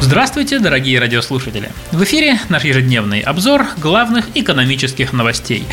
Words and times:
Здравствуйте, 0.00 0.58
дорогие 0.58 1.00
радиослушатели! 1.00 1.70
В 1.90 2.04
эфире 2.04 2.38
наш 2.48 2.64
ежедневный 2.64 3.20
обзор 3.20 3.66
главных 3.78 4.28
экономических 4.34 5.12
новостей. 5.12 5.64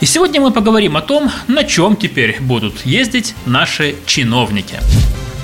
И 0.00 0.06
сегодня 0.06 0.40
мы 0.40 0.50
поговорим 0.50 0.96
о 0.96 1.00
том, 1.00 1.30
на 1.46 1.64
чем 1.64 1.96
теперь 1.96 2.36
будут 2.40 2.84
ездить 2.84 3.34
наши 3.46 3.94
чиновники. 4.04 4.80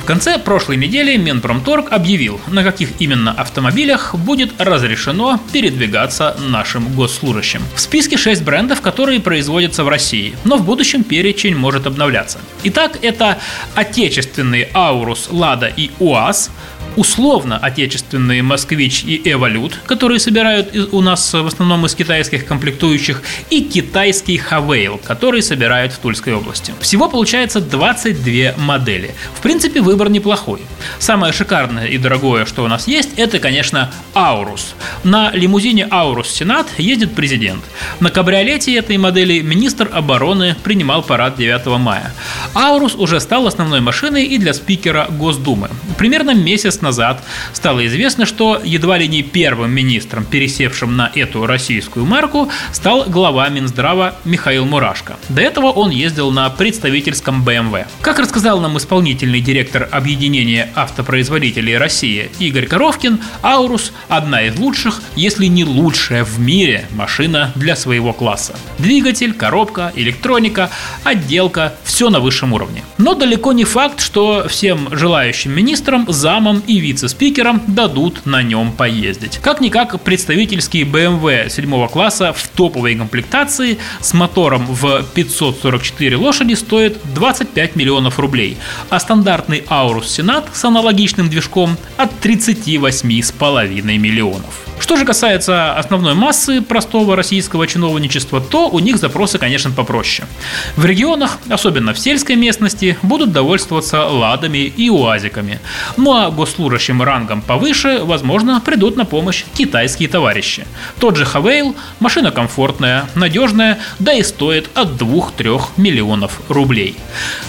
В 0.05 0.07
конце 0.07 0.39
прошлой 0.39 0.77
недели 0.77 1.17
Минпромторг 1.17 1.91
объявил, 1.91 2.39
на 2.47 2.63
каких 2.63 2.91
именно 3.01 3.33
автомобилях 3.33 4.15
будет 4.15 4.61
разрешено 4.61 5.41
передвигаться 5.51 6.37
нашим 6.47 6.95
госслужащим. 6.95 7.63
В 7.75 7.81
списке 7.81 8.19
6 8.19 8.43
брендов, 8.43 8.83
которые 8.83 9.21
производятся 9.21 9.83
в 9.83 9.89
России, 9.89 10.37
но 10.45 10.59
в 10.59 10.65
будущем 10.67 11.05
перечень 11.05 11.57
может 11.57 11.87
обновляться. 11.87 12.39
Итак, 12.65 12.99
это 13.01 13.39
отечественные 13.75 14.69
Аурус, 14.75 15.29
Лада 15.31 15.73
и 15.75 15.91
УАЗ, 15.99 16.51
условно 16.97 17.59
отечественные 17.59 18.43
«Москвич» 18.43 19.05
и 19.05 19.21
«Эволют», 19.25 19.79
которые 19.87 20.21
собирают 20.21 20.75
у 20.93 21.01
нас 21.01 21.33
в 21.33 21.47
основном 21.47 21.87
из 21.87 21.95
китайских 21.95 22.47
комплектующих, 22.47 23.23
и 23.51 23.61
китайский 23.63 24.37
«Хавейл», 24.37 25.01
который 25.05 25.43
собирают 25.43 25.93
в 25.93 25.99
Тульской 25.99 26.35
области. 26.35 26.73
Всего 26.81 27.09
получается 27.09 27.61
22 27.61 28.55
модели. 28.57 29.15
В 29.35 29.43
принципе, 29.43 29.81
выбор 29.81 30.09
неплохой. 30.09 30.61
Самое 30.99 31.33
шикарное 31.33 31.87
и 31.87 31.99
дорогое, 31.99 32.47
что 32.47 32.65
у 32.65 32.69
нас 32.69 32.87
есть, 32.89 33.11
это, 33.17 33.39
конечно, 33.39 33.91
«Аурус». 34.15 34.75
На 35.03 35.31
лимузине 35.33 35.87
«Аурус 35.91 36.31
Сенат» 36.31 36.67
ездит 36.79 37.15
президент. 37.15 37.65
На 38.01 38.11
кабриолете 38.11 38.75
этой 38.77 38.97
модели 38.97 39.41
министр 39.41 39.89
обороны 39.93 40.57
принимал 40.63 41.03
парад 41.03 41.37
9 41.37 41.79
мая. 41.79 42.15
«Аурус» 42.55 42.95
уже 42.95 43.21
стал 43.21 43.47
основной 43.47 43.81
машиной 43.81 44.25
и 44.25 44.39
для 44.39 44.55
спикера 44.55 45.07
Госдумы. 45.11 45.69
Примерно 45.99 46.35
месяц 46.35 46.81
назад 46.85 47.25
стало 47.53 47.85
известно, 47.87 48.27
что 48.27 48.61
едва 48.63 48.99
ли 48.99 49.09
не 49.09 49.23
первым 49.23 49.73
министром, 49.73 50.25
пересевшим 50.25 50.97
на 50.97 51.11
эту 51.15 51.47
российскую 51.47 52.07
марку, 52.07 52.49
стал 52.73 53.05
глава 53.07 53.49
Минздрава 53.49 54.15
Михаил 54.25 54.67
Мурашко. 54.67 55.17
До 55.29 55.43
этого 55.43 55.67
он 55.67 55.91
ездил 55.91 56.31
на 56.31 56.49
представительском 56.51 57.45
BMW. 57.45 57.87
Как 58.01 58.21
рассказал 58.21 58.61
нам 58.61 58.79
исполнительный 58.79 59.41
директор 59.41 59.89
Объединения 59.91 60.71
автопроизводителей 60.75 61.77
России 61.77 62.31
Игорь 62.39 62.67
Коровкин, 62.67 63.19
Аурус– 63.43 63.93
одна 64.09 64.43
из 64.43 64.57
лучших, 64.59 65.03
если 65.17 65.47
не 65.47 65.65
лучшая 65.65 66.25
в 66.25 66.39
мире 66.39 66.87
машина 66.93 67.53
для 67.55 67.75
своего 67.75 68.13
класса. 68.13 68.55
Двигатель, 68.79 69.33
коробка, 69.33 69.93
электроника, 69.97 70.71
отделка– 71.03 71.75
все 71.85 72.11
на 72.11 72.21
высшем 72.21 72.53
уровне. 72.53 72.85
Но 72.99 73.15
далеко 73.15 73.53
не 73.53 73.65
факт, 73.65 74.01
что 74.01 74.47
всем 74.49 74.89
желающим 74.93 75.53
министрам, 75.53 76.05
замам 76.09 76.63
и 76.67 76.74
вице-спикерам 76.81 77.63
дадут 77.67 78.27
на 78.27 78.43
нем 78.43 78.73
поездить. 78.73 79.39
Как-никак 79.43 80.01
представительский 80.01 80.83
BMW 80.83 81.49
7 81.49 81.89
класса 81.89 82.33
в 82.33 82.49
топовой 82.49 82.95
комплектации 82.95 83.79
с 84.01 84.15
мотором 84.15 84.67
в 84.67 85.05
544 85.15 86.17
лошади 86.17 86.55
стоит 86.55 86.99
25 87.15 87.77
миллионов 87.77 88.19
рублей, 88.19 88.57
а 88.91 89.01
стандартный 89.01 89.61
Aurus 89.69 90.05
Senat 90.05 90.47
с 90.53 90.65
аналогичным 90.65 91.29
движком 91.29 91.77
от 91.97 92.11
38,5 92.23 93.99
миллионов. 93.99 94.64
Что 94.85 94.97
же 94.97 95.07
касается 95.07 95.79
основной 95.79 96.13
массы 96.13 96.61
простого 96.61 97.17
российского 97.17 97.67
чиновничества, 97.67 98.39
то 98.39 98.69
у 98.69 98.81
них 98.81 98.99
запросы, 98.99 99.39
конечно, 99.39 99.71
попроще. 99.71 100.29
В 100.77 100.85
регионах, 100.85 101.39
особенно 101.49 101.95
в 101.95 101.99
сельской 101.99 102.37
местности, 102.37 102.99
будут 103.01 103.33
довольствоваться 103.33 104.05
ладами 104.05 104.59
и 104.59 104.91
уазиками. 104.91 105.59
Ну 105.97 106.13
а 106.13 106.31
госслужащим 106.31 107.03
рангом 107.03 107.41
повыше, 107.41 108.01
возможно, 108.03 108.61
придут 108.61 108.99
на 108.99 109.07
помощь 109.07 109.47
китайские 109.55 110.11
товарищи. 110.11 110.67
Тот 111.01 111.17
же 111.17 111.25
Хавейл– 111.25 111.75
машина 111.99 112.31
комфортная, 112.31 113.07
надежная, 113.15 113.79
да 114.01 114.13
и 114.13 114.23
стоит 114.23 114.69
от 114.75 115.01
2-3 115.01 115.63
миллионов 115.79 116.43
рублей. 116.51 116.99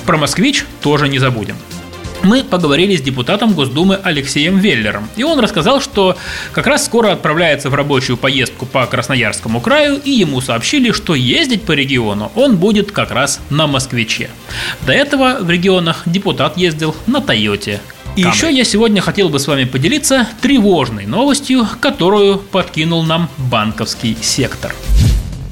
Про 0.05 0.15
«Москвич» 0.15 0.63
тоже 0.79 1.09
не 1.09 1.19
забудем 1.19 1.57
мы 2.25 2.43
поговорили 2.43 2.95
с 2.97 3.01
депутатом 3.01 3.53
Госдумы 3.53 3.95
Алексеем 3.95 4.57
Веллером. 4.57 5.07
И 5.15 5.23
он 5.23 5.39
рассказал, 5.39 5.79
что 5.79 6.17
как 6.51 6.67
раз 6.67 6.85
скоро 6.85 7.11
отправляется 7.11 7.69
в 7.69 7.75
рабочую 7.75 8.17
поездку 8.17 8.65
по 8.65 8.85
Красноярскому 8.85 9.61
краю, 9.61 10.01
и 10.03 10.11
ему 10.11 10.41
сообщили, 10.41 10.91
что 10.91 11.15
ездить 11.15 11.63
по 11.63 11.71
региону 11.71 12.31
он 12.35 12.57
будет 12.57 12.91
как 12.91 13.11
раз 13.11 13.39
на 13.49 13.67
«Москвиче». 13.67 14.29
До 14.85 14.91
этого 14.91 15.37
в 15.39 15.49
регионах 15.49 16.03
депутат 16.05 16.57
ездил 16.57 16.95
на 17.07 17.21
«Тойоте». 17.21 17.79
И 18.15 18.23
Камри. 18.23 18.37
еще 18.37 18.51
я 18.51 18.63
сегодня 18.63 19.01
хотел 19.01 19.29
бы 19.29 19.39
с 19.39 19.47
вами 19.47 19.65
поделиться 19.65 20.27
тревожной 20.41 21.05
новостью, 21.05 21.67
которую 21.81 22.37
подкинул 22.37 23.03
нам 23.03 23.29
банковский 23.37 24.17
сектор. 24.21 24.73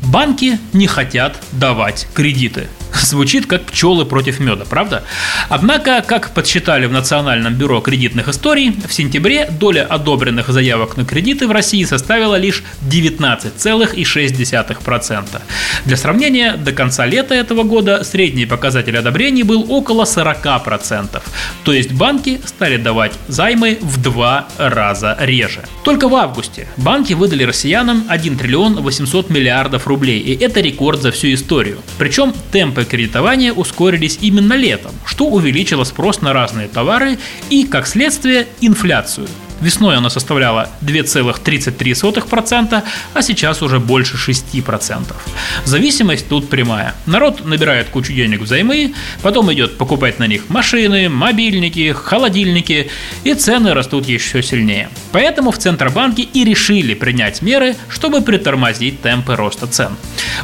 Банки 0.07 0.59
не 0.72 0.88
хотят 0.88 1.38
давать 1.51 2.07
кредиты. 2.13 2.67
Звучит 3.01 3.47
как 3.47 3.63
пчелы 3.63 4.05
против 4.05 4.39
меда, 4.39 4.65
правда? 4.65 5.03
Однако, 5.49 6.03
как 6.05 6.29
подсчитали 6.31 6.85
в 6.85 6.91
Национальном 6.91 7.55
бюро 7.55 7.79
кредитных 7.81 8.27
историй, 8.27 8.75
в 8.87 8.93
сентябре 8.93 9.49
доля 9.49 9.85
одобренных 9.85 10.49
заявок 10.49 10.97
на 10.97 11.05
кредиты 11.05 11.47
в 11.47 11.51
России 11.51 11.83
составила 11.83 12.35
лишь 12.35 12.63
19,6%. 12.89 15.41
Для 15.85 15.97
сравнения, 15.97 16.55
до 16.55 16.71
конца 16.71 17.05
лета 17.05 17.35
этого 17.35 17.63
года 17.63 18.03
средний 18.03 18.45
показатель 18.45 18.97
одобрений 18.97 19.43
был 19.43 19.71
около 19.71 20.03
40%. 20.03 21.21
То 21.63 21.73
есть 21.73 21.91
банки 21.91 22.41
стали 22.45 22.77
давать 22.77 23.13
займы 23.27 23.77
в 23.81 24.01
два 24.01 24.47
раза 24.57 25.17
реже. 25.19 25.63
Только 25.83 26.07
в 26.07 26.15
августе 26.15 26.67
банки 26.77 27.13
выдали 27.13 27.43
россиянам 27.43 28.05
1 28.07 28.37
триллион 28.37 28.81
800 28.81 29.29
миллиардов 29.29 29.87
рублей, 29.87 30.19
и 30.19 30.43
это 30.43 30.61
рекорд 30.61 31.01
за 31.01 31.11
всю 31.11 31.33
историю. 31.33 31.79
Причем 31.97 32.33
темпы 32.51 32.82
кредитования 32.85 33.53
ускорились 33.53 34.19
именно 34.21 34.53
летом, 34.53 34.91
что 35.05 35.25
увеличило 35.25 35.83
спрос 35.83 36.21
на 36.21 36.33
разные 36.33 36.67
товары 36.67 37.17
и, 37.49 37.66
как 37.66 37.88
следствие, 37.88 38.47
инфляцию– 38.61 39.27
Весной 39.63 39.96
она 39.96 40.09
составляла 40.09 40.69
2,33%, 40.81 42.84
а 43.13 43.22
сейчас 43.22 43.62
уже 43.62 43.79
больше 43.79 44.18
6%. 44.18 45.16
Зависимость 45.63 46.28
тут 46.28 46.50
прямая. 46.50 46.94
Народ 47.06 47.46
набирает 47.46 47.88
кучу 47.88 48.12
денег 48.12 48.41
взаймы, 48.41 48.94
потом 49.22 49.53
идет 49.53 49.78
покупать 49.78 50.19
на 50.19 50.28
них 50.28 50.50
машины, 50.50 51.07
мобильники, 51.07 51.94
холодильники, 51.94 52.91
и 53.23 53.34
цены 53.35 53.73
растут 53.73 54.06
еще 54.06 54.44
сильнее. 54.44 54.90
Поэтому 55.13 55.52
в 55.52 55.57
Центробанке 55.57 56.23
и 56.23 56.44
решили 56.44 56.94
принять 56.94 57.41
меры, 57.41 57.78
чтобы 57.88 58.22
притормозить 58.22 59.02
темпы 59.02 59.38
роста 59.38 59.68
цен. 59.68 59.96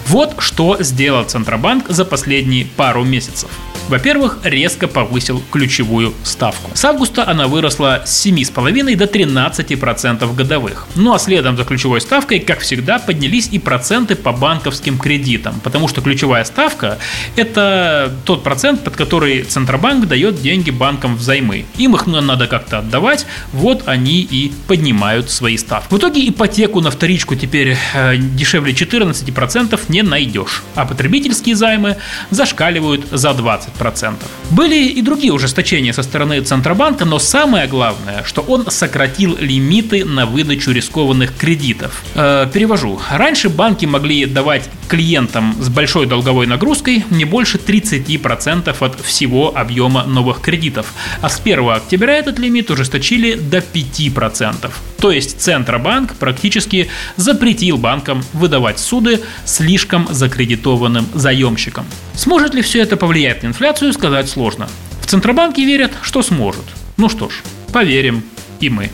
Вот 0.08 0.36
что 0.40 0.78
сделал 0.80 1.26
Центробанк 1.26 1.90
за 1.90 2.06
последние 2.06 2.66
пару 2.66 3.04
месяцев. 3.04 3.50
Во-первых, 3.90 4.38
резко 4.44 4.88
повысил 4.88 5.42
ключевую 5.52 6.14
ставку. 6.24 6.70
С 6.76 6.86
августа 6.86 7.28
она 7.28 7.48
выросла 7.48 8.04
с 8.06 8.24
7,5 8.24 8.96
до 8.96 9.06
13% 9.06 10.36
годовых. 10.36 10.86
Ну 10.96 11.12
а 11.12 11.18
следом 11.18 11.58
за 11.58 11.64
ключевой 11.64 12.00
ставкой, 12.00 12.40
как 12.40 12.60
всегда, 12.60 13.00
поднялись 13.00 13.50
и 13.52 13.58
проценты 13.58 14.16
по 14.16 14.32
банковским 14.32 15.00
кредитам, 15.00 15.60
потому 15.64 15.88
что 15.88 16.02
ключевая 16.02 16.44
ставка– 16.44 17.00
это 17.36 18.14
тот 18.26 18.44
процент, 18.44 18.84
под 18.84 18.96
который 18.96 19.42
Центробанк 19.42 20.08
дает 20.08 20.40
деньги 20.40 20.70
банкам 20.70 21.16
взаймы. 21.16 21.66
Им 21.78 21.96
их 21.96 22.06
надо 22.06 22.46
как-то 22.46 22.80
отдавать, 22.80 23.26
вот 23.54 23.88
они 23.88 24.22
и 24.22 24.52
поднимают 24.68 25.32
свои 25.32 25.58
ставки. 25.58 25.92
В 25.92 25.98
итоге 25.98 26.30
ипотеку 26.30 26.80
на 26.82 26.92
вторичку 26.92 27.36
теперь 27.36 27.76
э, 27.96 28.18
дешевле 28.18 28.74
14% 28.74 29.80
не 29.88 30.04
найдешь, 30.04 30.62
а 30.76 30.86
потребительские 30.86 31.56
займы 31.56 31.98
зашкаливают 32.30 33.08
за 33.12 33.30
20%. 33.30 33.79
5%. 33.80 34.16
Были 34.52 34.88
и 34.88 35.02
другие 35.02 35.34
ужесточения 35.34 35.94
со 35.94 36.04
стороны 36.04 36.42
Центробанка, 36.42 37.06
но 37.06 37.20
самое 37.20 37.68
главное, 37.68 38.24
что 38.26 38.42
он 38.42 38.70
сократил 38.70 39.38
лимиты 39.40 40.06
на 40.06 40.26
выдачу 40.26 40.72
рискованных 40.72 41.36
кредитов. 41.36 42.04
Э, 42.16 42.48
перевожу. 42.52 43.00
Раньше 43.12 43.50
банки 43.50 43.86
могли 43.86 44.26
давать 44.26 44.70
клиентам 44.88 45.56
с 45.60 45.70
большой 45.70 46.08
долговой 46.08 46.48
нагрузкой 46.48 47.06
не 47.10 47.26
больше 47.26 47.58
30% 47.58 48.76
от 48.80 49.00
всего 49.02 49.56
объема 49.56 50.04
новых 50.04 50.42
кредитов. 50.42 50.94
А 51.22 51.30
с 51.30 51.40
1 51.40 51.70
октября 51.70 52.18
этот 52.18 52.40
лимит 52.40 52.72
ужесточили 52.72 53.36
до 53.36 53.60
5%. 53.60 54.72
То 55.00 55.12
есть 55.12 55.40
Центробанк 55.40 56.16
практически 56.16 56.90
запретил 57.16 57.78
банкам 57.78 58.24
выдавать 58.34 58.80
суды 58.80 59.22
слишком 59.46 60.08
закредитованным 60.12 61.08
заемщикам. 61.14 61.86
Сможет 62.20 62.54
ли 62.54 62.62
все 62.62 62.82
это 62.82 62.98
повлиять 62.98 63.44
на 63.44 63.48
инфляцию, 63.48 63.94
сказать 63.94 64.28
сложно. 64.28 64.68
В 65.02 65.06
Центробанке 65.06 65.64
верят, 65.64 65.94
что 66.02 66.22
сможет. 66.22 66.66
Ну 66.98 67.08
что 67.08 67.30
ж, 67.30 67.42
поверим 67.72 68.26
и 68.60 68.70
мы. 68.70 68.90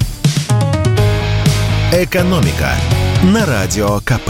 Экономика 1.92 2.75
на 3.24 3.48
радио 3.48 4.00
КП. 4.01 4.30